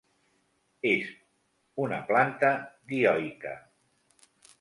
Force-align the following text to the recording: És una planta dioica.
És 0.91 1.11
una 1.83 1.99
planta 2.07 2.51
dioica. 2.95 3.53